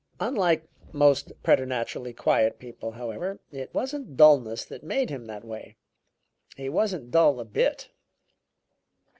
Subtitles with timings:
[0.19, 5.77] Unlike most preternaturally quiet people, however, it wasn't dulness that made him that way;
[6.57, 7.91] he wasn't dull a bit.